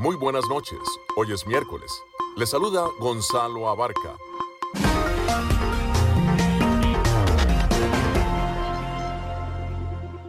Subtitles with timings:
[0.00, 0.78] Muy buenas noches.
[1.14, 1.92] Hoy es miércoles.
[2.34, 4.16] Le saluda Gonzalo Abarca.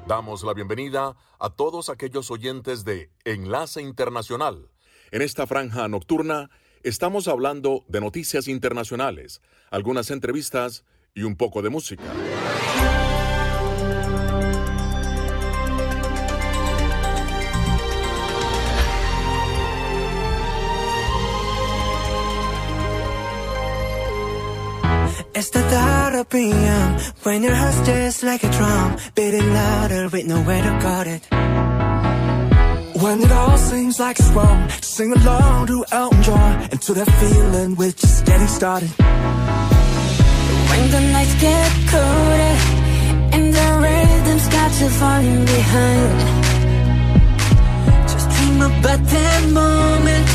[0.06, 4.68] Damos la bienvenida a todos aquellos oyentes de Enlace Internacional.
[5.10, 6.50] En esta franja nocturna
[6.84, 10.84] estamos hablando de noticias internacionales, algunas entrevistas
[11.16, 12.04] y un poco de música.
[25.42, 30.28] It's the thought of being when your heart's just like a drum, beating louder with
[30.28, 31.24] nowhere to guard it.
[33.02, 37.10] When it all seems like it's wrong, sing along to Elton John and to that
[37.20, 38.92] feeling we're just getting started.
[40.70, 42.54] When the nights get colder
[43.34, 46.20] and the rhythm's got you falling behind,
[48.12, 50.28] just dream about that moment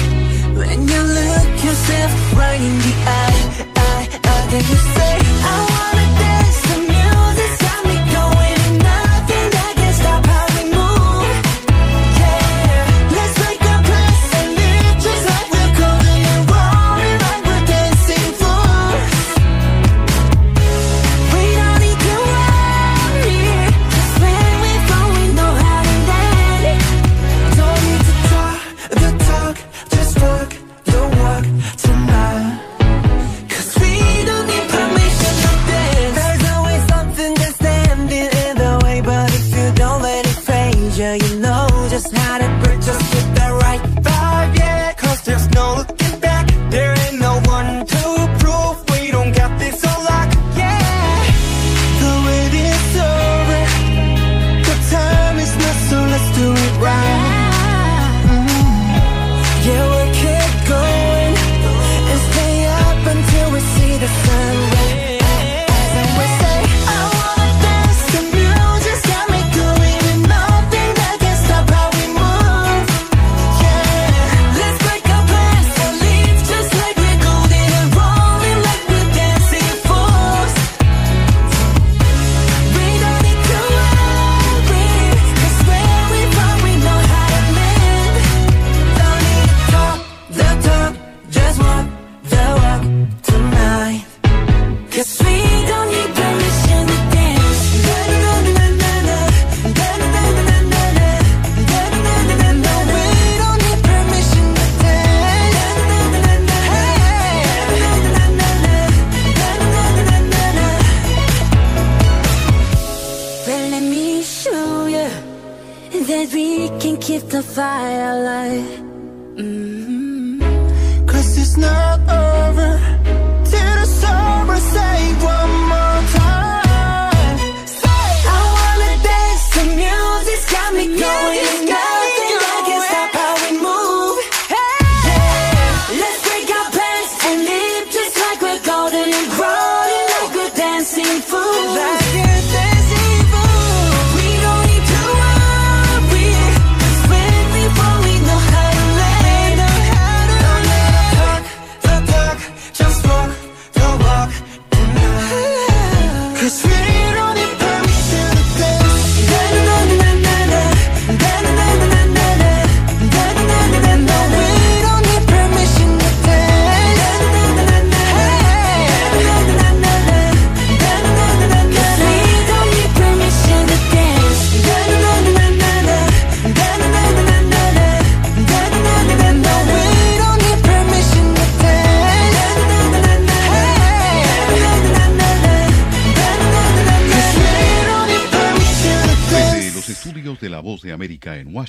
[0.59, 3.76] when you look yourself right in the eye.
[4.51, 5.19] Then you say
[5.53, 6.46] I wanna dance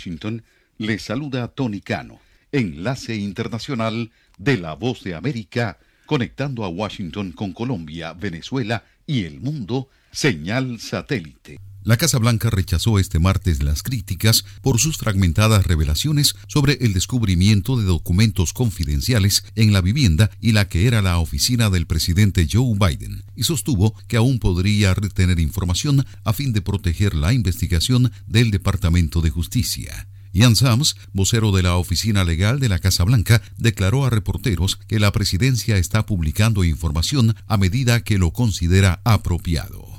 [0.07, 0.42] Washington,
[0.77, 2.21] les saluda Tony Cano,
[2.54, 9.42] enlace internacional de La Voz de América, conectando a Washington con Colombia, Venezuela y el
[9.42, 11.59] mundo, señal satélite.
[11.88, 17.78] La Casa Blanca rechazó este martes las críticas por sus fragmentadas revelaciones sobre el descubrimiento
[17.78, 22.75] de documentos confidenciales en la vivienda y la que era la oficina del presidente Joe
[22.78, 28.51] Biden, y sostuvo que aún podría retener información a fin de proteger la investigación del
[28.51, 30.10] Departamento de Justicia.
[30.33, 35.00] Ian Sams, vocero de la oficina legal de la Casa Blanca, declaró a reporteros que
[35.00, 39.97] la presidencia está publicando información a medida que lo considera apropiado.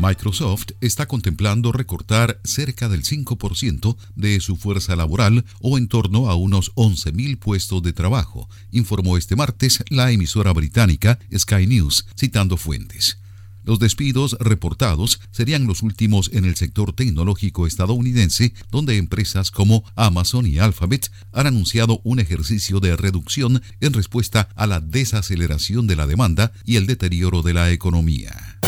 [0.00, 6.34] Microsoft está contemplando recortar cerca del 5% de su fuerza laboral o en torno a
[6.34, 13.18] unos 11.000 puestos de trabajo, informó este martes la emisora británica Sky News, citando fuentes.
[13.62, 20.46] Los despidos reportados serían los últimos en el sector tecnológico estadounidense, donde empresas como Amazon
[20.46, 26.06] y Alphabet han anunciado un ejercicio de reducción en respuesta a la desaceleración de la
[26.06, 28.60] demanda y el deterioro de la economía.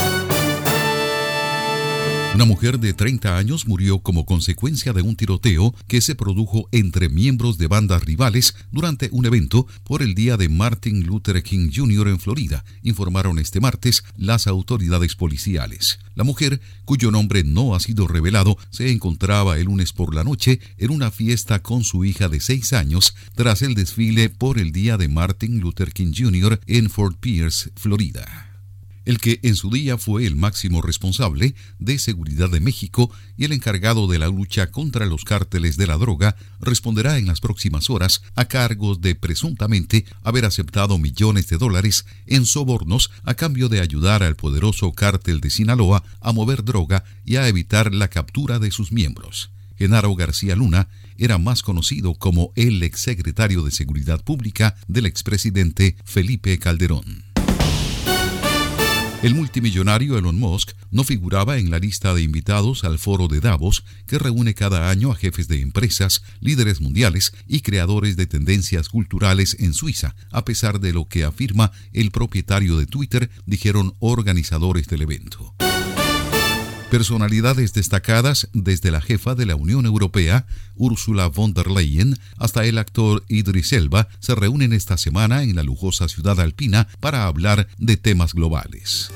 [2.33, 7.07] Una mujer de 30 años murió como consecuencia de un tiroteo que se produjo entre
[7.07, 12.07] miembros de bandas rivales durante un evento por el día de Martin Luther King Jr.
[12.07, 15.99] en Florida, informaron este martes las autoridades policiales.
[16.15, 20.59] La mujer, cuyo nombre no ha sido revelado, se encontraba el lunes por la noche
[20.79, 24.97] en una fiesta con su hija de 6 años tras el desfile por el día
[24.97, 26.59] de Martin Luther King Jr.
[26.65, 28.52] en Fort Pierce, Florida
[29.05, 33.51] el que en su día fue el máximo responsable de seguridad de México y el
[33.51, 38.21] encargado de la lucha contra los cárteles de la droga, responderá en las próximas horas
[38.35, 44.23] a cargos de presuntamente haber aceptado millones de dólares en sobornos a cambio de ayudar
[44.23, 48.91] al poderoso cártel de Sinaloa a mover droga y a evitar la captura de sus
[48.91, 49.51] miembros.
[49.77, 56.57] Genaro García Luna era más conocido como el exsecretario de Seguridad Pública del expresidente Felipe
[56.59, 57.32] Calderón.
[59.23, 63.85] El multimillonario Elon Musk no figuraba en la lista de invitados al foro de Davos
[64.05, 69.55] que reúne cada año a jefes de empresas, líderes mundiales y creadores de tendencias culturales
[69.61, 75.03] en Suiza, a pesar de lo que afirma el propietario de Twitter, dijeron organizadores del
[75.03, 75.55] evento.
[76.93, 80.45] Personalidades destacadas desde la jefa de la Unión Europea,
[80.75, 85.63] Ursula von der Leyen, hasta el actor Idris Elba se reúnen esta semana en la
[85.63, 89.09] lujosa ciudad alpina para hablar de temas globales.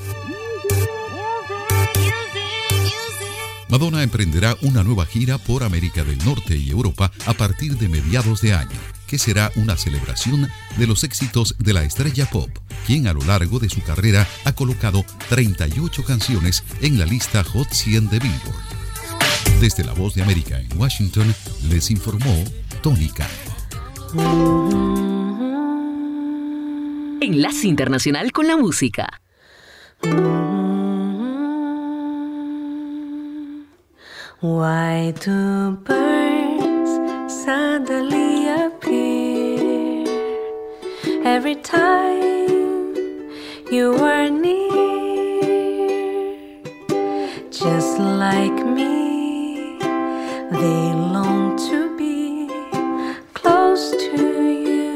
[3.68, 8.40] Madonna emprenderá una nueva gira por América del Norte y Europa a partir de mediados
[8.40, 12.50] de año que será una celebración de los éxitos de la estrella pop,
[12.86, 17.72] quien a lo largo de su carrera ha colocado 38 canciones en la lista Hot
[17.72, 19.60] 100 de Billboard.
[19.60, 21.34] Desde la Voz de América en Washington,
[21.68, 22.44] les informó
[22.82, 23.10] Tony
[27.20, 29.20] Enlace Internacional con la Música.
[34.40, 36.07] Why do birds
[37.48, 40.04] suddenly appear
[41.24, 42.84] every time
[43.72, 45.40] you are near?
[47.50, 49.78] Just like me,
[50.60, 50.82] they
[51.16, 52.50] long to be
[53.32, 54.22] close to
[54.68, 54.90] you.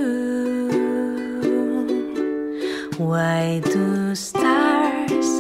[2.99, 5.31] Why do stars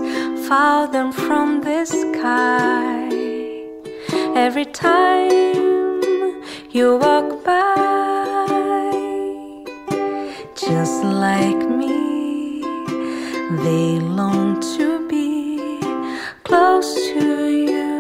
[0.48, 3.10] fall down from the sky?
[4.34, 5.71] every time
[6.72, 8.86] you walk by.
[10.56, 12.62] Just like me,
[13.62, 15.80] they long to be
[16.44, 17.90] close to you.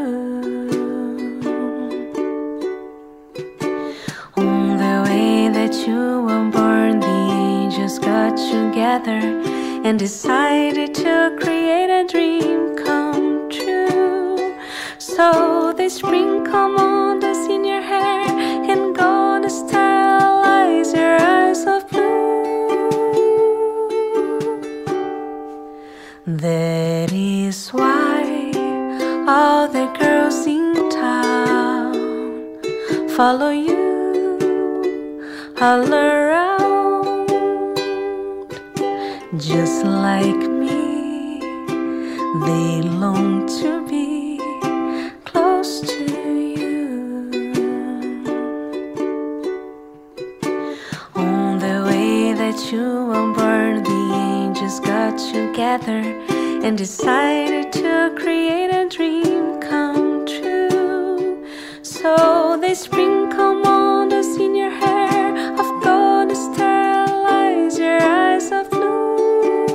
[4.36, 9.20] On the way that you were born, the angels got together
[9.84, 14.56] and decided to create a dream come true.
[14.96, 17.31] So they sprinkle on us
[26.24, 28.52] That is why
[29.26, 31.98] all the girls in town
[33.08, 34.38] follow you
[35.60, 37.28] all around,
[39.36, 41.40] just like me.
[42.46, 44.38] They long to be
[45.24, 46.04] close to
[46.38, 47.32] you.
[51.16, 53.82] On the way that you were born,
[54.62, 56.00] angels got together
[56.64, 61.44] and decided to create a dream come true.
[61.82, 69.66] So they sprinkle models in your hair of gold to sterilize your eyes of blue.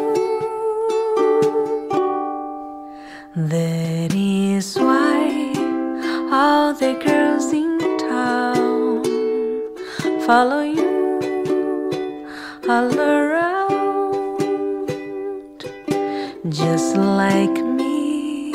[3.35, 5.51] That is why
[6.31, 9.03] all the girls in town
[10.25, 10.66] follow
[16.77, 18.51] just like me.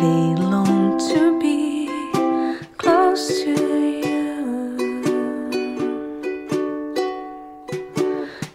[0.00, 0.22] They
[0.52, 1.86] long to be
[2.78, 3.52] close to
[4.06, 4.78] you,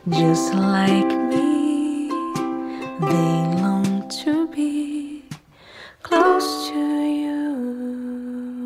[0.09, 2.09] just like me.
[3.11, 5.29] They long to be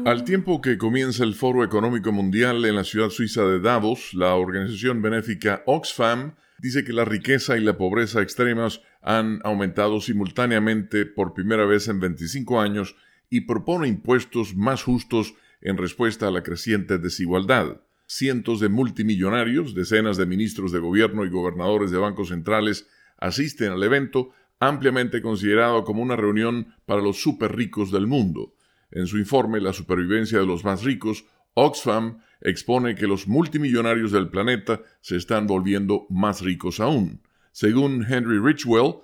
[0.05, 4.33] Al tiempo que comienza el Foro Económico Mundial en la ciudad suiza de Davos, la
[4.35, 11.33] organización benéfica Oxfam dice que la riqueza y la pobreza extremas han aumentado simultáneamente por
[11.33, 12.95] primera vez en 25 años
[13.29, 17.81] y propone impuestos más justos en respuesta a la creciente desigualdad.
[18.05, 22.87] Cientos de multimillonarios, decenas de ministros de gobierno y gobernadores de bancos centrales
[23.17, 28.55] asisten al evento, ampliamente considerado como una reunión para los super ricos del mundo.
[28.91, 34.29] En su informe La supervivencia de los más ricos, Oxfam expone que los multimillonarios del
[34.29, 37.21] planeta se están volviendo más ricos aún.
[37.51, 38.95] Según Henry Richwell,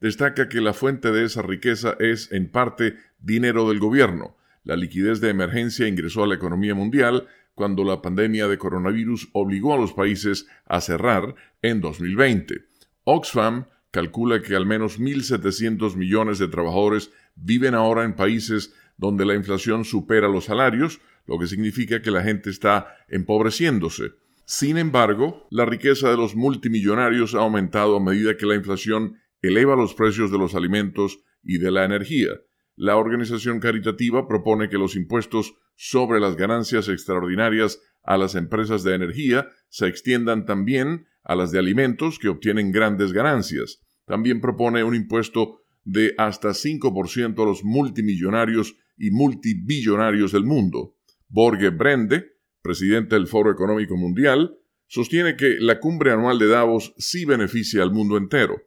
[0.00, 4.36] destaca que la fuente de esa riqueza es, en parte, dinero del gobierno.
[4.64, 9.74] La liquidez de emergencia ingresó a la economía mundial cuando la pandemia de coronavirus obligó
[9.74, 12.64] a los países a cerrar en 2020.
[13.04, 19.34] Oxfam calcula que al menos 1.700 millones de trabajadores viven ahora en países donde la
[19.34, 24.12] inflación supera los salarios, lo que significa que la gente está empobreciéndose.
[24.44, 29.76] Sin embargo, la riqueza de los multimillonarios ha aumentado a medida que la inflación eleva
[29.76, 32.30] los precios de los alimentos y de la energía.
[32.76, 38.94] La organización caritativa propone que los impuestos sobre las ganancias extraordinarias a las empresas de
[38.94, 43.80] energía se extiendan también a las de alimentos que obtienen grandes ganancias.
[44.06, 50.96] También propone un impuesto de hasta 5% a los multimillonarios y multibillonarios del mundo.
[51.28, 52.32] Borge Brende,
[52.62, 57.92] presidente del Foro Económico Mundial, sostiene que la cumbre anual de Davos sí beneficia al
[57.92, 58.62] mundo entero.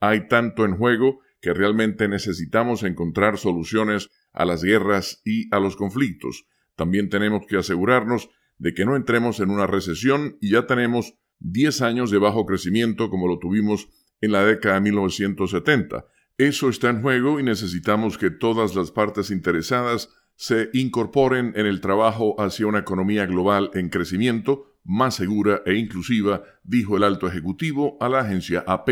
[0.00, 5.76] Hay tanto en juego que realmente necesitamos encontrar soluciones a las guerras y a los
[5.76, 6.46] conflictos.
[6.76, 8.28] También tenemos que asegurarnos
[8.58, 13.10] de que no entremos en una recesión y ya tenemos 10 años de bajo crecimiento
[13.10, 13.88] como lo tuvimos
[14.20, 16.06] en la década de 1970.
[16.36, 21.80] Eso está en juego y necesitamos que todas las partes interesadas se incorporen en el
[21.80, 27.98] trabajo hacia una economía global en crecimiento más segura e inclusiva, dijo el alto ejecutivo
[28.00, 28.88] a la agencia AP.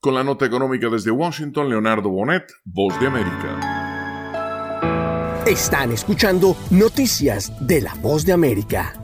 [0.00, 3.60] Con la nota económica desde Washington, Leonardo Bonet, Voz de América.
[5.46, 9.03] Están escuchando Noticias de la Voz de América.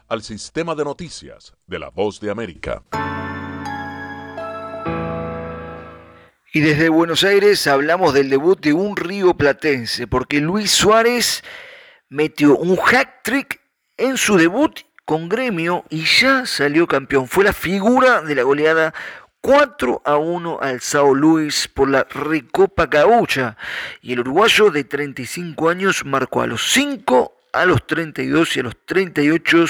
[0.11, 2.83] al sistema de noticias de la Voz de América.
[6.51, 11.45] Y desde Buenos Aires hablamos del debut de un río platense, porque Luis Suárez
[12.09, 13.61] metió un hack trick
[13.95, 17.29] en su debut con gremio y ya salió campeón.
[17.29, 18.93] Fue la figura de la goleada
[19.39, 23.55] 4 a 1 al Sao Luis por la Recopa Gaucha.
[24.01, 28.63] Y el uruguayo de 35 años marcó a los 5, a los 32 y a
[28.63, 29.65] los 38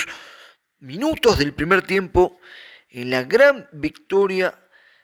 [0.79, 2.39] minutos del primer tiempo
[2.89, 4.53] en la gran victoria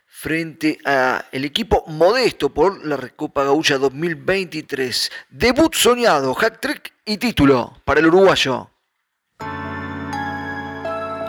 [0.07, 5.11] frente al equipo modesto por la Recopa Gaucha 2023.
[5.29, 8.71] Debut soñado, hack trick y título para el uruguayo.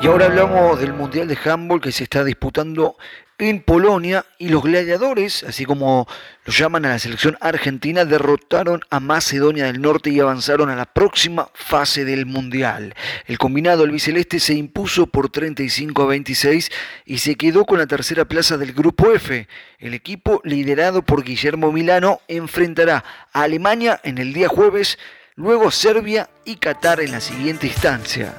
[0.00, 2.96] Y ahora hablamos del Mundial de Handball que se está disputando
[3.38, 6.08] en Polonia y los gladiadores, así como
[6.44, 10.86] lo llaman a la selección argentina, derrotaron a Macedonia del Norte y avanzaron a la
[10.86, 12.94] próxima fase del Mundial.
[13.26, 16.70] El combinado albiceleste se impuso por 35 a 26
[17.04, 19.46] y se quedó con la tercera plaza del Grupo F.
[19.78, 24.98] El equipo liderado por Guillermo Milano enfrentará a Alemania en el día jueves,
[25.36, 28.34] luego Serbia y Qatar en la siguiente instancia.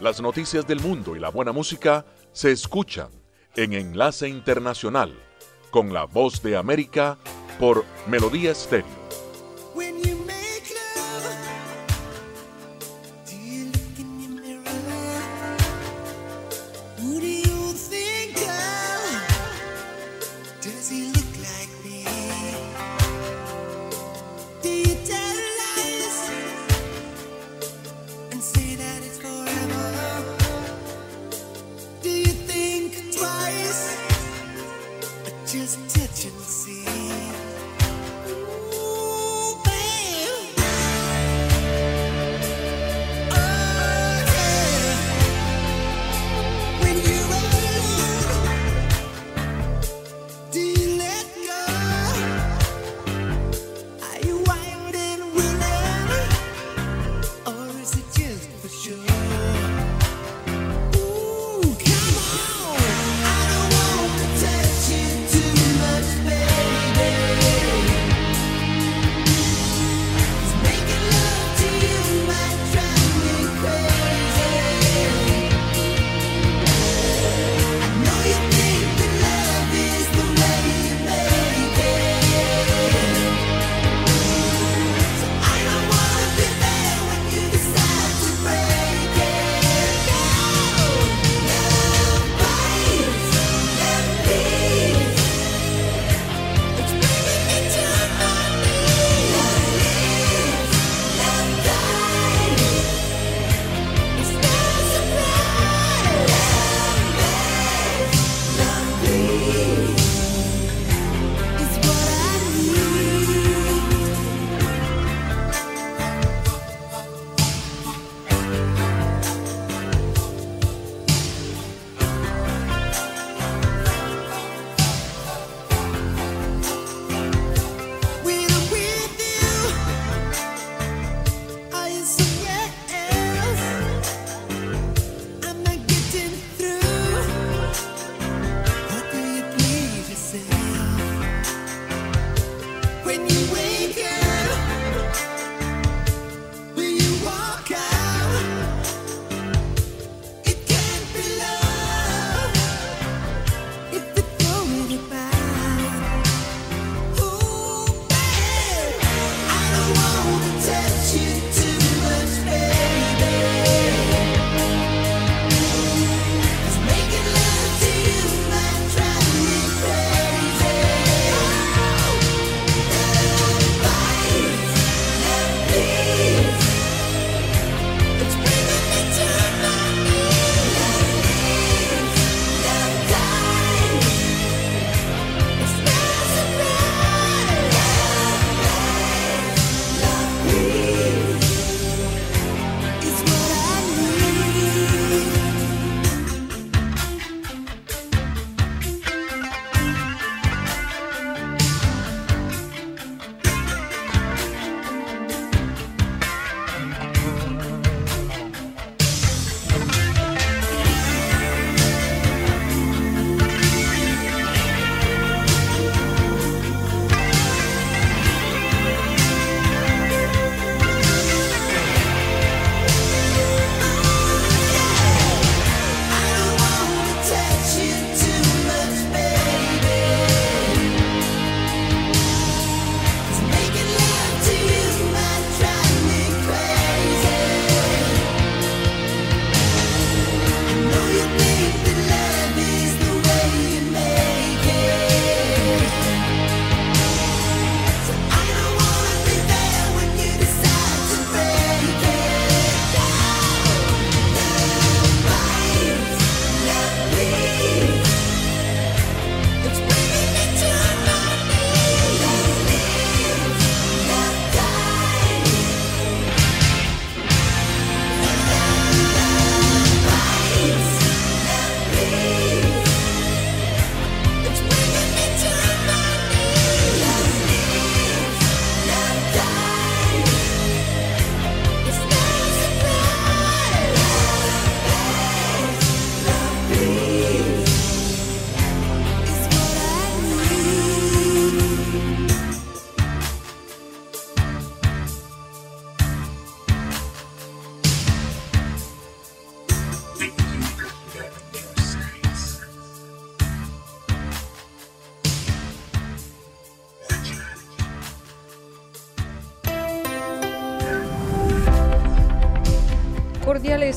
[0.00, 3.10] Las noticias del mundo y la buena música se escuchan
[3.56, 5.12] en Enlace Internacional
[5.70, 7.18] con la Voz de América
[7.58, 9.00] por Melodía Estéreo.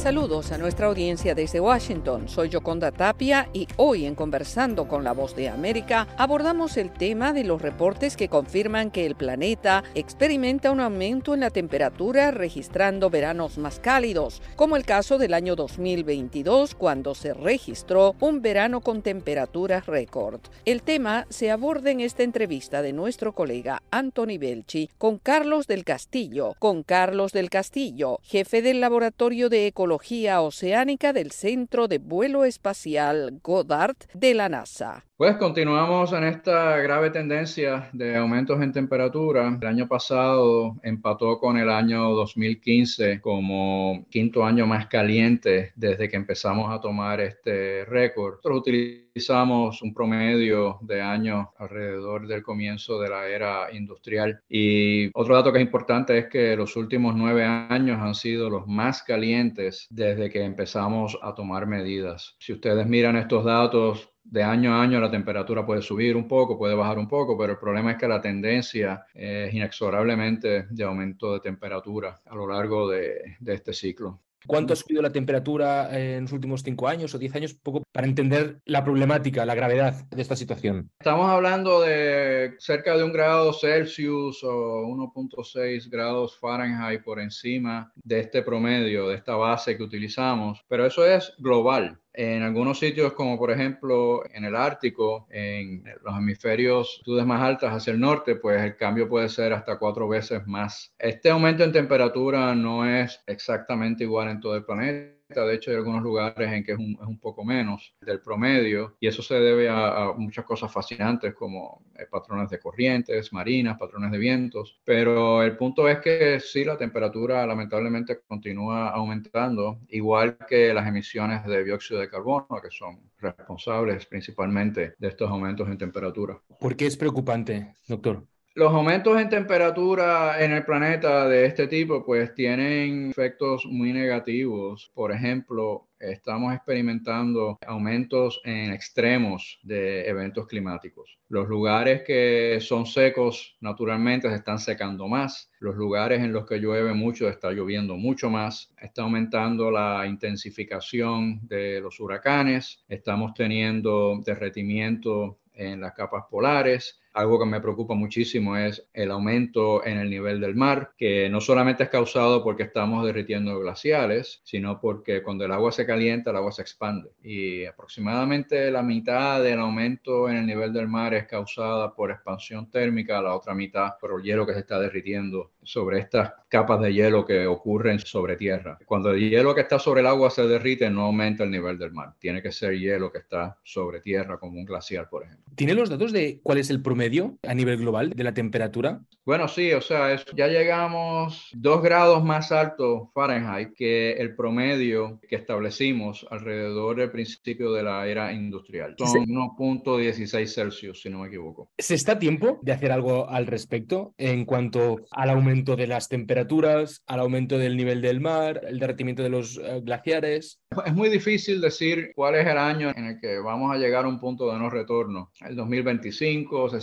[0.04, 2.28] Saludos a nuestra audiencia desde Washington.
[2.28, 7.32] Soy Yoconda Tapia y hoy en Conversando con la Voz de América abordamos el tema
[7.32, 13.10] de los reportes que confirman que el planeta experimenta un aumento en la temperatura registrando
[13.10, 19.04] veranos más cálidos, como el caso del año 2022 cuando se registró un verano con
[19.04, 20.42] temperaturas récord.
[20.66, 25.86] El tema se aborda en esta entrevista de nuestro colega Anthony Belchi con Carlos del
[25.86, 29.93] Castillo, con Carlos del Castillo, jefe del laboratorio de Ecología
[30.42, 35.06] Oceánica del Centro de Vuelo Espacial Goddard de la NASA.
[35.16, 39.56] Pues continuamos en esta grave tendencia de aumentos en temperatura.
[39.62, 46.16] El año pasado empató con el año 2015 como quinto año más caliente desde que
[46.16, 48.38] empezamos a tomar este récord.
[48.38, 54.42] Nosotros utilizamos un promedio de años alrededor del comienzo de la era industrial.
[54.50, 58.66] Y otro dato que es importante es que los últimos nueve años han sido los
[58.66, 62.36] más calientes desde que empezamos a tomar medidas.
[62.40, 66.58] Si ustedes miran estos datos, de año a año la temperatura puede subir un poco,
[66.58, 71.34] puede bajar un poco, pero el problema es que la tendencia es inexorablemente de aumento
[71.34, 74.22] de temperatura a lo largo de, de este ciclo.
[74.46, 77.54] ¿Cuánto ha subido la temperatura en los últimos cinco años o diez años?
[77.54, 80.90] Poco para entender la problemática, la gravedad de esta situación.
[81.00, 88.20] Estamos hablando de cerca de un grado Celsius o 1.6 grados Fahrenheit por encima de
[88.20, 92.00] este promedio, de esta base que utilizamos, pero eso es global.
[92.14, 97.92] En algunos sitios, como por ejemplo en el Ártico, en los hemisferios más altas hacia
[97.92, 100.94] el norte, pues el cambio puede ser hasta cuatro veces más.
[101.00, 105.78] Este aumento en temperatura no es exactamente igual en todo el planeta de hecho, hay
[105.78, 109.36] algunos lugares en que es un, es un poco menos del promedio y eso se
[109.36, 114.80] debe a, a muchas cosas fascinantes como eh, patrones de corrientes marinas, patrones de vientos.
[114.84, 121.46] Pero el punto es que sí, la temperatura lamentablemente continúa aumentando, igual que las emisiones
[121.46, 126.40] de dióxido de carbono, que son responsables principalmente de estos aumentos en temperatura.
[126.60, 128.26] ¿Por qué es preocupante, doctor?
[128.56, 134.92] Los aumentos en temperatura en el planeta de este tipo pues tienen efectos muy negativos.
[134.94, 141.18] Por ejemplo, estamos experimentando aumentos en extremos de eventos climáticos.
[141.30, 145.50] Los lugares que son secos naturalmente se están secando más.
[145.60, 148.72] Los lugares en los que llueve mucho está lloviendo mucho más.
[148.80, 152.84] Está aumentando la intensificación de los huracanes.
[152.88, 157.00] Estamos teniendo derretimiento en las capas polares.
[157.14, 161.42] Algo que me preocupa muchísimo es el aumento en el nivel del mar, que no
[161.42, 166.38] solamente es causado porque estamos derritiendo glaciares, sino porque cuando el agua se calienta, el
[166.38, 167.12] agua se expande.
[167.24, 172.72] Y aproximadamente la mitad del aumento en el nivel del mar es causada por expansión
[172.72, 176.94] térmica, la otra mitad por el hielo que se está derritiendo sobre estas capas de
[176.94, 178.80] hielo que ocurren sobre tierra.
[178.86, 181.92] Cuando el hielo que está sobre el agua se derrite, no aumenta el nivel del
[181.92, 182.16] mar.
[182.20, 185.46] Tiene que ser hielo que está sobre tierra, como un glaciar, por ejemplo.
[185.56, 187.03] ¿Tiene los datos de cuál es el promedio
[187.44, 189.02] a nivel global de la temperatura?
[189.26, 195.20] Bueno, sí, o sea, es, ya llegamos dos grados más alto Fahrenheit que el promedio
[195.30, 198.96] que establecimos alrededor del principio de la era industrial.
[198.98, 201.70] Son 1.16 Celsius, si no me equivoco.
[201.78, 206.10] ¿Se está a tiempo de hacer algo al respecto en cuanto al aumento de las
[206.10, 210.62] temperaturas, al aumento del nivel del mar, el derretimiento de los uh, glaciares?
[210.86, 214.08] Es muy difícil decir cuál es el año en el que vamos a llegar a
[214.10, 215.32] un punto de no retorno.
[215.40, 216.82] El 2025 se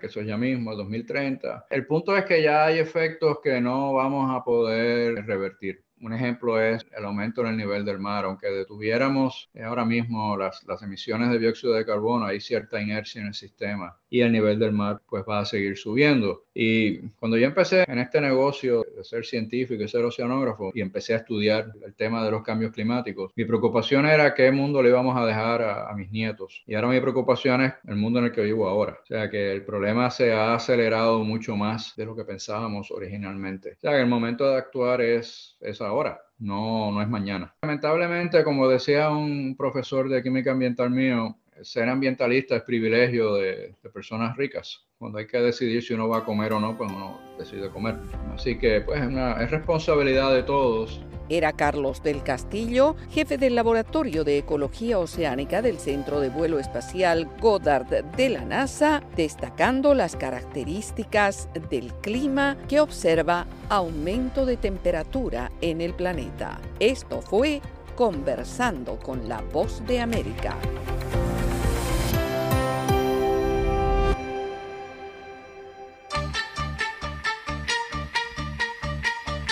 [0.00, 1.66] que eso es ya mismo, el 2030.
[1.70, 5.84] El punto es que ya hay efectos que no vamos a poder revertir.
[6.00, 8.24] Un ejemplo es el aumento en el nivel del mar.
[8.26, 13.28] Aunque detuviéramos ahora mismo las, las, emisiones de dióxido de carbono, hay cierta inercia en
[13.28, 16.44] el sistema y el nivel del mar pues va a seguir subiendo.
[16.54, 21.12] Y cuando yo empecé en este negocio de ser científico y ser oceanógrafo y empecé
[21.12, 25.16] a estudiar el tema de los cambios climáticos, mi preocupación era qué mundo le íbamos
[25.18, 26.62] a dejar a, a mis nietos.
[26.66, 28.98] Y ahora mi preocupación es el mundo en el que vivo ahora.
[29.02, 33.72] O sea que el problema se ha acelerado mucho más de lo que pensábamos originalmente.
[33.72, 37.54] O sea que el momento de actuar es, es ahora, no, no es mañana.
[37.60, 44.36] Lamentablemente, como decía un profesor de química ambiental mío, ser ambientalista es privilegio de, personas
[44.36, 44.84] ricas.
[44.98, 47.96] Cuando hay que decidir si uno va a comer o no, pues uno decide comer.
[48.34, 51.00] Así que pues es responsabilidad de todos.
[51.28, 57.28] Era Carlos del Castillo, jefe del Laboratorio de Ecología Oceánica del Centro de Vuelo Espacial
[57.40, 65.80] Goddard de la NASA, destacando las características del clima que observa aumento de temperatura en
[65.80, 66.60] el planeta.
[66.78, 67.60] Esto fue
[67.96, 70.56] Conversando con la Voz de América.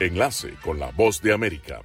[0.00, 1.82] Enlace con la Voz de América.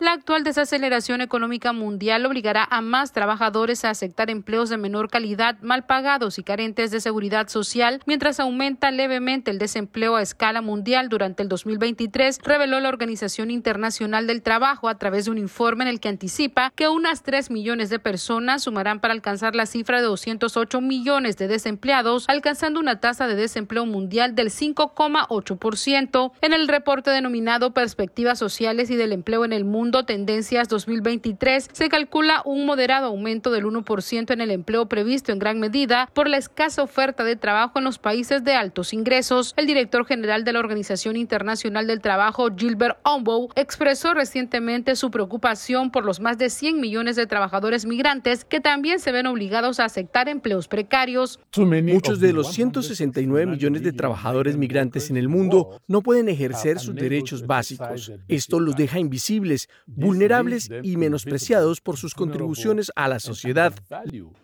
[0.00, 5.58] La actual desaceleración económica mundial obligará a más trabajadores a aceptar empleos de menor calidad,
[5.60, 11.10] mal pagados y carentes de seguridad social, mientras aumenta levemente el desempleo a escala mundial
[11.10, 15.88] durante el 2023, reveló la Organización Internacional del Trabajo a través de un informe en
[15.88, 20.04] el que anticipa que unas 3 millones de personas sumarán para alcanzar la cifra de
[20.04, 26.32] 208 millones de desempleados, alcanzando una tasa de desempleo mundial del 5,8%.
[26.40, 31.88] En el reporte denominado Perspectivas Sociales y del Empleo en el Mundo, Tendencias 2023, se
[31.88, 36.36] calcula un moderado aumento del 1% en el empleo previsto en gran medida por la
[36.36, 39.52] escasa oferta de trabajo en los países de altos ingresos.
[39.56, 45.90] El director general de la Organización Internacional del Trabajo, Gilbert Ombow, expresó recientemente su preocupación
[45.90, 49.84] por los más de 100 millones de trabajadores migrantes que también se ven obligados a
[49.84, 51.40] aceptar empleos precarios.
[51.56, 56.94] Muchos de los 169 millones de trabajadores migrantes en el mundo no pueden ejercer sus
[56.94, 58.12] derechos básicos.
[58.28, 63.72] Esto los deja invisibles, vulnerables y menospreciados por sus contribuciones a la sociedad.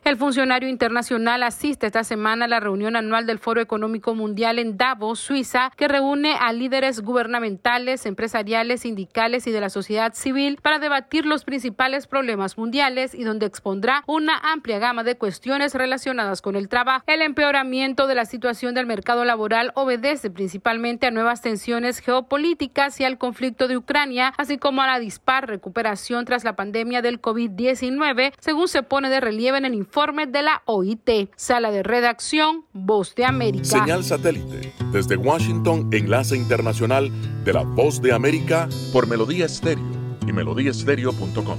[0.04, 4.76] El funcionario internacional asiste esta semana a la reunión anual del Foro Económico Mundial en
[4.76, 10.78] Davos, Suiza, que reúne a líderes gubernamentales, empresariales, sindicales y de la sociedad civil para
[10.78, 16.56] debatir los principales problemas mundiales y donde expondrá una amplia gama de cuestiones relacionadas con
[16.56, 17.04] el trabajo.
[17.06, 23.04] El empeoramiento de la situación del mercado laboral obedece principalmente a nuevas tensiones geopolíticas y
[23.04, 27.20] al conflicto de Ucrania, así como a la disputa par recuperación tras la pandemia del
[27.20, 31.30] COVID-19, según se pone de relieve en el informe de la OIT.
[31.36, 33.64] Sala de redacción, Voz de América.
[33.64, 34.72] Señal satélite.
[34.92, 37.10] Desde Washington, enlace internacional
[37.44, 39.84] de la Voz de América por Melodía Estéreo
[40.26, 41.58] y melodíaestéreo.com.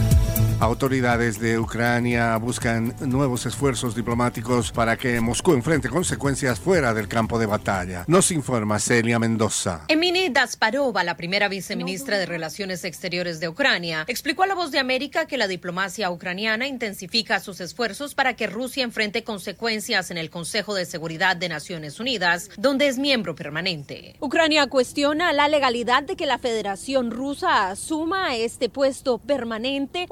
[0.61, 7.39] Autoridades de Ucrania buscan nuevos esfuerzos diplomáticos para que Moscú enfrente consecuencias fuera del campo
[7.39, 8.03] de batalla.
[8.05, 9.85] Nos informa Celia Mendoza.
[9.87, 14.77] Emini Dasparova, la primera viceministra de Relaciones Exteriores de Ucrania, explicó a La Voz de
[14.77, 20.29] América que la diplomacia ucraniana intensifica sus esfuerzos para que Rusia enfrente consecuencias en el
[20.29, 24.15] Consejo de Seguridad de Naciones Unidas, donde es miembro permanente.
[24.19, 30.05] Ucrania cuestiona la legalidad de que la Federación Rusa asuma este puesto permanente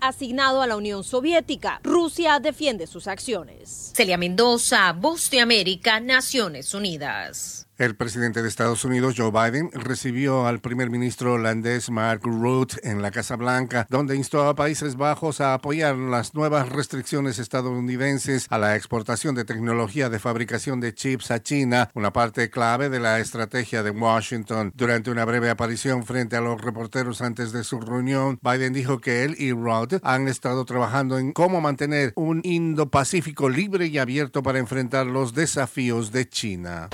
[0.00, 1.80] asignado a la Unión Soviética.
[1.82, 3.92] Rusia defiende sus acciones.
[3.94, 7.66] Celia Mendoza, Voz de América, Naciones Unidas.
[7.78, 13.00] El presidente de Estados Unidos, Joe Biden, recibió al primer ministro holandés Mark Rutte en
[13.00, 18.58] la Casa Blanca, donde instó a Países Bajos a apoyar las nuevas restricciones estadounidenses a
[18.58, 23.20] la exportación de tecnología de fabricación de chips a China, una parte clave de la
[23.20, 24.72] estrategia de Washington.
[24.74, 29.24] Durante una breve aparición frente a los reporteros antes de su reunión, Biden dijo que
[29.24, 34.58] él y Rutte han estado trabajando en cómo mantener un Indo-Pacífico libre y abierto para
[34.58, 36.90] enfrentar los desafíos de China.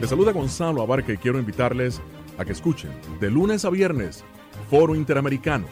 [0.00, 2.00] Les saluda Gonzalo Abarca y quiero invitarles
[2.38, 2.90] a que escuchen
[3.20, 4.24] de lunes a viernes
[4.70, 5.66] Foro Interamericano.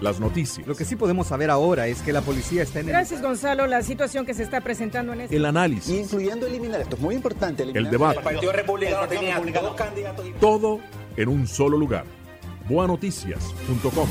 [0.00, 0.66] Las noticias.
[0.66, 2.92] Lo que sí podemos saber ahora es que la policía está en el...
[2.92, 3.66] Gracias, Gonzalo.
[3.66, 5.36] La situación que se está presentando en este...
[5.36, 5.88] El análisis.
[5.88, 7.62] Incluyendo eliminar, esto es muy importante.
[7.62, 8.18] El debate.
[8.18, 10.26] El Partido Republicano tenía dos candidatos.
[10.38, 10.80] Todo
[11.16, 12.04] en un solo lugar.
[12.68, 14.08] Boanoticias.com.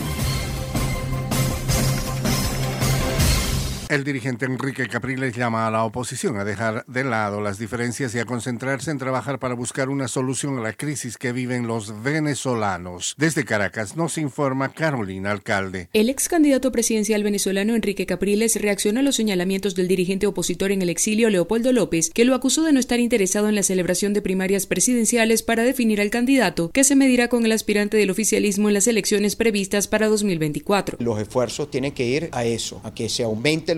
[3.87, 8.19] El dirigente Enrique Capriles llama a la oposición a dejar de lado las diferencias y
[8.19, 13.13] a concentrarse en trabajar para buscar una solución a la crisis que viven los venezolanos.
[13.19, 15.89] Desde Caracas nos informa Carolina Alcalde.
[15.93, 20.81] El ex candidato presidencial venezolano Enrique Capriles reacciona a los señalamientos del dirigente opositor en
[20.81, 24.23] el exilio Leopoldo López, que lo acusó de no estar interesado en la celebración de
[24.23, 28.73] primarias presidenciales para definir al candidato, que se medirá con el aspirante del oficialismo en
[28.73, 30.97] las elecciones previstas para 2024.
[31.01, 33.23] Los esfuerzos tienen que ir a eso, a que se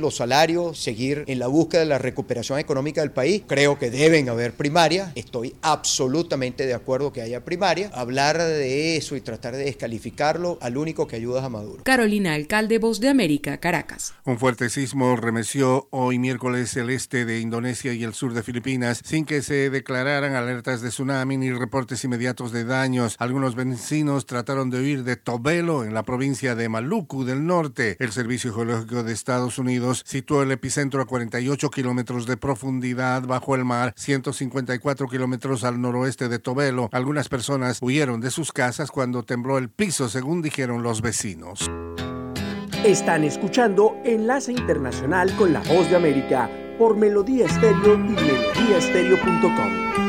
[0.02, 3.44] los salarios, seguir en la búsqueda de la recuperación económica del país.
[3.48, 5.12] Creo que deben haber primarias.
[5.16, 7.90] Estoy absolutamente de acuerdo que haya primaria.
[7.94, 11.84] Hablar de eso y tratar de descalificarlo, al único que ayuda es a Maduro.
[11.84, 14.14] Carolina Alcalde, Voz de América, Caracas.
[14.26, 19.02] Un fuerte sismo remeció hoy miércoles el este de Indonesia y el sur de Filipinas
[19.04, 23.16] sin que se declararan alertas de tsunami ni reportes inmediatos de daños.
[23.20, 27.98] Algunos vecinos trataron de huir de Tobelo en la provincia de Maluku del norte.
[28.00, 29.58] El Servicio Geológico de Estados
[29.94, 36.30] Situó el epicentro a 48 kilómetros de profundidad bajo el mar, 154 kilómetros al noroeste
[36.30, 36.90] de Tobelo.
[36.92, 41.70] Algunas personas huyeron de sus casas cuando tembló el piso, según dijeron los vecinos.
[42.84, 50.07] Están escuchando Enlace Internacional con la Voz de América por Melodía Estéreo y melodíaestéreo.com.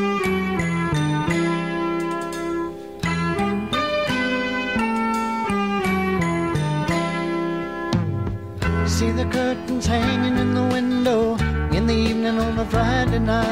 [8.99, 11.37] See the curtains hanging in the window
[11.71, 13.45] in the evening on a Friday night.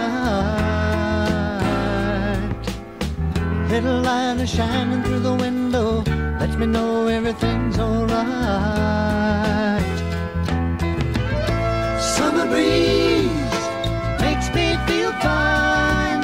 [3.70, 6.04] Little light is shining through the window,
[6.38, 8.18] lets me know everything's alright.
[11.98, 13.58] Summer breeze
[14.20, 16.24] makes me feel fine,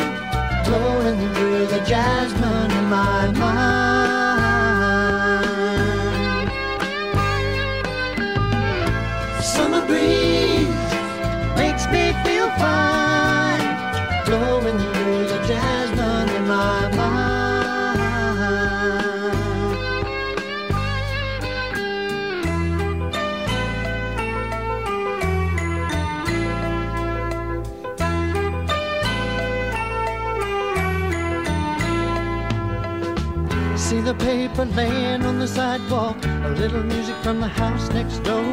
[0.65, 3.42] blowing through the jasmine in my mind.
[33.93, 38.43] See the paper laying on the sidewalk, a little music from the house next door.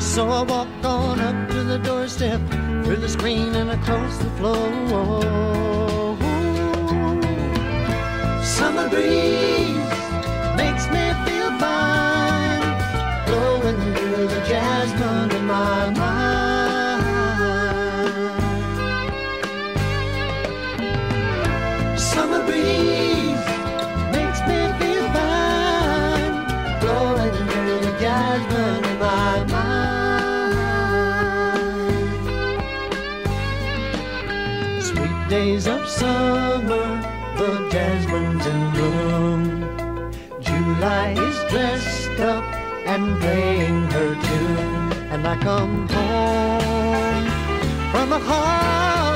[0.00, 2.40] So I walk on up to the doorstep,
[2.82, 5.77] through the screen and across the floor.
[35.38, 36.86] Days of summer,
[37.38, 39.42] the jasmine's in bloom.
[40.40, 42.44] July is dressed up
[42.92, 47.26] and playing her tune, and I come home
[47.92, 49.07] from a hard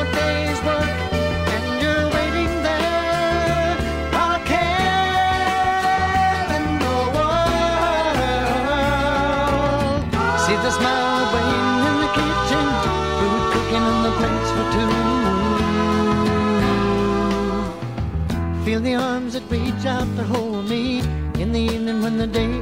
[22.13, 22.62] when the day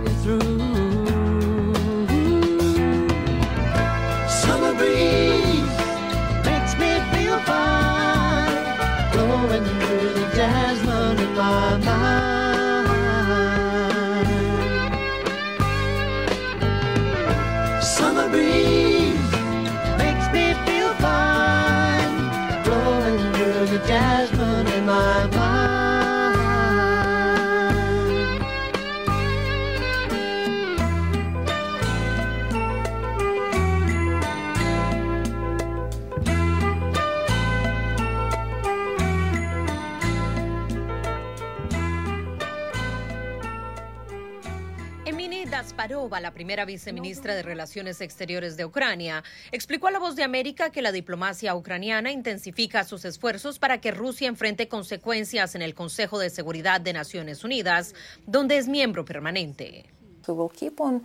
[46.18, 50.82] La primera viceministra de Relaciones Exteriores de Ucrania, explicó a La Voz de América que
[50.82, 56.30] la diplomacia ucraniana intensifica sus esfuerzos para que Rusia enfrente consecuencias en el Consejo de
[56.30, 57.94] Seguridad de Naciones Unidas,
[58.26, 59.84] donde es miembro permanente.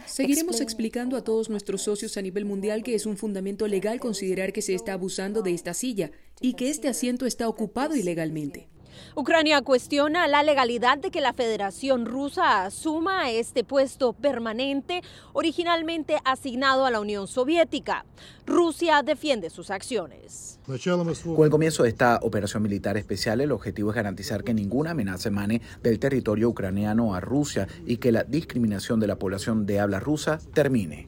[0.06, 4.53] Seguiremos explicando a todos nuestros socios a nivel mundial que es un fundamento legal considerar
[4.53, 8.68] que se está abusando de esta silla y que este asiento está ocupado ilegalmente.
[9.16, 15.02] Ucrania cuestiona la legalidad de que la Federación Rusa asuma este puesto permanente
[15.34, 18.06] originalmente asignado a la Unión Soviética.
[18.46, 20.60] Rusia defiende sus acciones.
[20.66, 25.30] Con el comienzo de esta operación militar especial, el objetivo es garantizar que ninguna amenaza
[25.30, 30.00] emane del territorio ucraniano a Rusia y que la discriminación de la población de habla
[30.00, 31.08] rusa termine.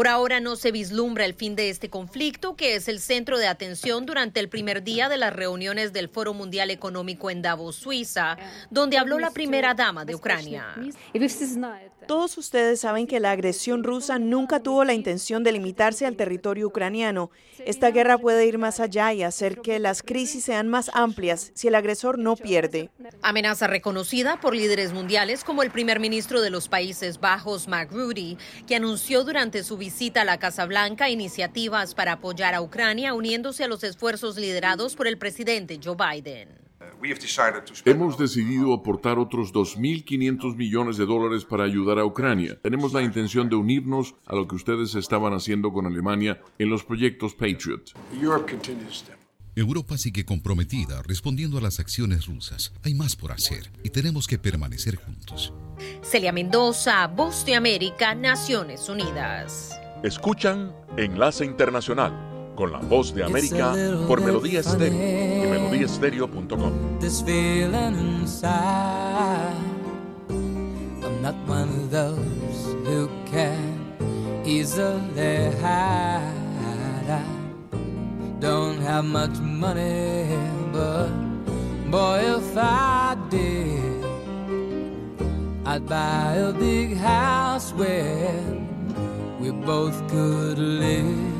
[0.00, 3.46] Por ahora no se vislumbra el fin de este conflicto, que es el centro de
[3.46, 8.38] atención durante el primer día de las reuniones del Foro Mundial Económico en Davos, Suiza,
[8.70, 10.74] donde habló la primera dama de Ucrania.
[12.06, 16.66] Todos ustedes saben que la agresión rusa nunca tuvo la intención de limitarse al territorio
[16.66, 17.30] ucraniano.
[17.64, 21.68] Esta guerra puede ir más allá y hacer que las crisis sean más amplias si
[21.68, 22.90] el agresor no pierde.
[23.22, 28.38] Amenaza reconocida por líderes mundiales como el primer ministro de los Países Bajos, Mark Rutte,
[28.66, 33.64] que anunció durante su visita a la Casa Blanca iniciativas para apoyar a Ucrania uniéndose
[33.64, 36.59] a los esfuerzos liderados por el presidente Joe Biden.
[37.84, 42.58] Hemos decidido aportar otros 2.500 millones de dólares para ayudar a Ucrania.
[42.62, 46.84] Tenemos la intención de unirnos a lo que ustedes estaban haciendo con Alemania en los
[46.84, 47.92] proyectos Patriot.
[49.56, 52.72] Europa sigue comprometida respondiendo a las acciones rusas.
[52.84, 55.52] Hay más por hacer y tenemos que permanecer juntos.
[56.02, 59.72] Celia Mendoza, Voz de América, Naciones Unidas.
[60.02, 62.29] Escuchan Enlace Internacional
[62.60, 63.74] con la voz de América
[64.06, 66.72] por Melodía Estéreo y melodíaestéreo.com.
[71.02, 76.20] I'm not one of those who can easily hide.
[77.08, 77.22] I
[78.40, 80.26] don't have much money,
[80.70, 81.08] but
[81.90, 84.04] boy, if I did,
[85.64, 88.34] I'd buy a big house where
[89.40, 91.39] we both could live.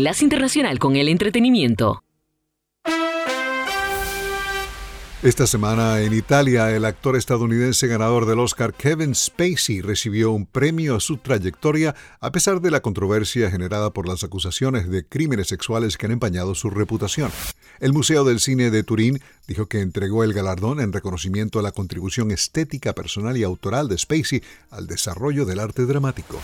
[0.00, 2.02] Enlace Internacional con el Entretenimiento.
[5.22, 10.96] Esta semana en Italia, el actor estadounidense ganador del Oscar Kevin Spacey recibió un premio
[10.96, 15.98] a su trayectoria a pesar de la controversia generada por las acusaciones de crímenes sexuales
[15.98, 17.30] que han empañado su reputación.
[17.80, 21.72] El Museo del Cine de Turín dijo que entregó el galardón en reconocimiento a la
[21.72, 26.40] contribución estética personal y autoral de Spacey al desarrollo del arte dramático.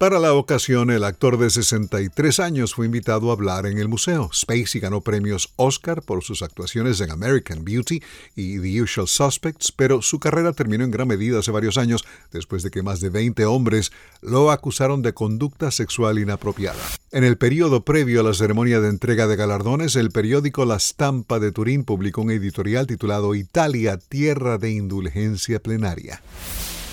[0.00, 4.30] Para la ocasión, el actor de 63 años fue invitado a hablar en el museo.
[4.32, 8.02] Spacey ganó premios Oscar por sus actuaciones en American Beauty
[8.34, 12.62] y The Usual Suspects, pero su carrera terminó en gran medida hace varios años después
[12.62, 13.92] de que más de 20 hombres
[14.22, 16.80] lo acusaron de conducta sexual inapropiada.
[17.12, 21.38] En el periodo previo a la ceremonia de entrega de galardones, el periódico La Stampa
[21.40, 26.22] de Turín publicó un editorial titulado Italia, tierra de indulgencia plenaria.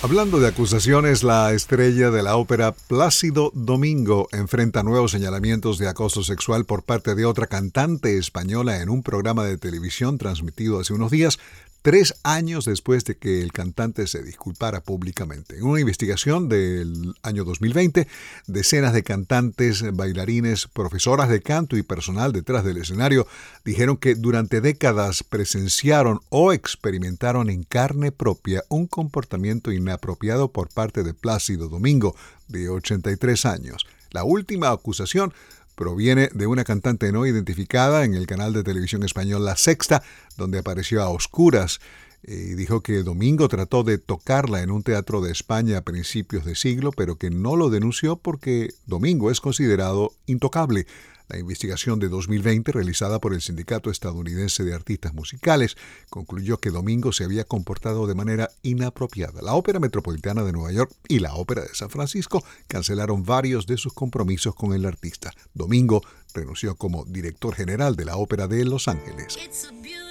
[0.00, 6.22] Hablando de acusaciones, la estrella de la ópera Plácido Domingo enfrenta nuevos señalamientos de acoso
[6.22, 11.10] sexual por parte de otra cantante española en un programa de televisión transmitido hace unos
[11.10, 11.40] días,
[11.82, 15.56] tres años después de que el cantante se disculpara públicamente.
[15.58, 18.06] En una investigación del año 2020,
[18.46, 23.26] decenas de cantantes, bailarines, profesoras de canto y personal detrás del escenario
[23.64, 31.02] dijeron que durante décadas presenciaron o experimentaron en carne propia un comportamiento inapropiado por parte
[31.02, 32.14] de Plácido Domingo,
[32.48, 33.86] de 83 años.
[34.10, 35.34] La última acusación
[35.78, 40.02] proviene de una cantante no identificada en el canal de televisión español La Sexta,
[40.36, 41.78] donde apareció a oscuras
[42.24, 46.56] y dijo que Domingo trató de tocarla en un teatro de España a principios de
[46.56, 50.88] siglo, pero que no lo denunció porque Domingo es considerado intocable.
[51.28, 55.76] La investigación de 2020, realizada por el Sindicato Estadounidense de Artistas Musicales,
[56.08, 59.42] concluyó que Domingo se había comportado de manera inapropiada.
[59.42, 63.76] La Ópera Metropolitana de Nueva York y la Ópera de San Francisco cancelaron varios de
[63.76, 65.30] sus compromisos con el artista.
[65.52, 66.02] Domingo
[66.32, 69.36] renunció como director general de la Ópera de Los Ángeles.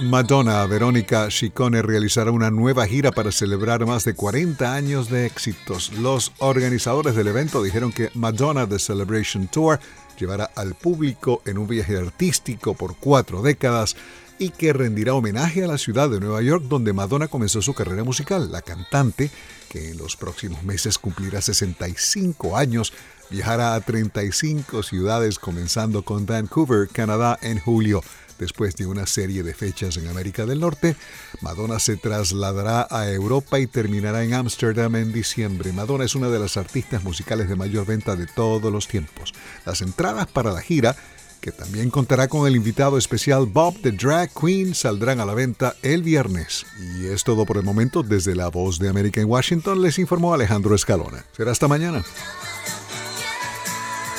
[0.03, 5.91] Madonna Verónica Chicone realizará una nueva gira para celebrar más de 40 años de éxitos.
[5.93, 9.79] Los organizadores del evento dijeron que Madonna The Celebration Tour
[10.17, 13.95] llevará al público en un viaje artístico por cuatro décadas
[14.39, 18.03] y que rendirá homenaje a la ciudad de Nueva York donde Madonna comenzó su carrera
[18.03, 18.51] musical.
[18.51, 19.31] La cantante,
[19.69, 22.93] que en los próximos meses cumplirá 65 años,
[23.29, 28.01] viajará a 35 ciudades comenzando con Vancouver, Canadá en julio.
[28.39, 30.95] Después de una serie de fechas en América del Norte,
[31.41, 35.73] Madonna se trasladará a Europa y terminará en Ámsterdam en diciembre.
[35.73, 39.33] Madonna es una de las artistas musicales de mayor venta de todos los tiempos.
[39.67, 40.95] Las entradas para la gira,
[41.41, 45.75] que también contará con el invitado especial Bob the Drag Queen, saldrán a la venta
[45.81, 46.65] el viernes.
[46.79, 48.01] Y es todo por el momento.
[48.01, 51.25] Desde La Voz de América en Washington les informó Alejandro Escalona.
[51.35, 52.01] Será hasta mañana.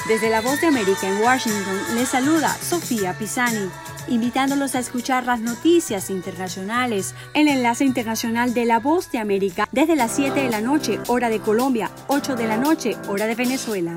[0.06, 3.70] Desde La Voz de América en Washington les saluda Sofía Pisani,
[4.08, 9.96] invitándolos a escuchar las noticias internacionales, el enlace internacional de La Voz de América desde
[9.96, 13.96] las 7 de la noche, hora de Colombia, 8 de la noche, hora de Venezuela.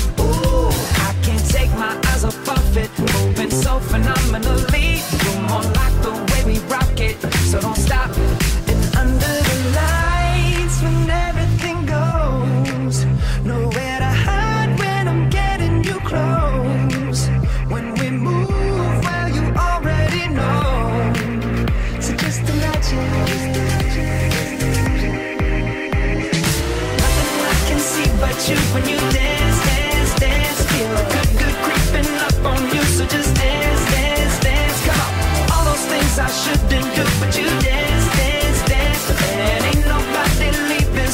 [1.51, 5.01] Take my eyes off of it, moving so phenomenally.
[5.23, 7.17] You're more like the way we rock it,
[7.49, 8.09] so don't stop.
[8.71, 13.05] And under the lights, when everything goes,
[13.43, 17.27] nowhere to hide when I'm getting you close.
[17.73, 18.49] When we move,
[19.03, 21.13] well, you already know.
[21.99, 23.11] So just imagine.
[27.01, 29.30] Nothing I can see but you when you dance,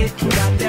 [0.00, 0.67] it, out there.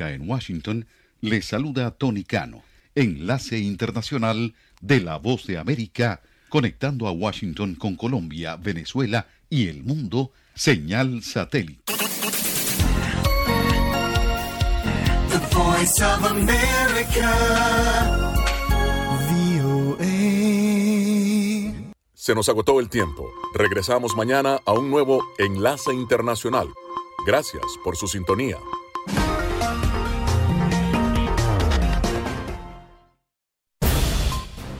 [0.00, 0.86] En Washington,
[1.20, 2.62] le saluda Tony Cano,
[2.94, 9.82] enlace internacional de La Voz de América, conectando a Washington con Colombia, Venezuela y el
[9.82, 11.82] mundo, señal satélite.
[15.30, 17.34] The Voice of America.
[22.28, 23.32] Se nos agotó el tiempo.
[23.54, 26.68] Regresamos mañana a un nuevo Enlace Internacional.
[27.26, 28.58] Gracias por su sintonía.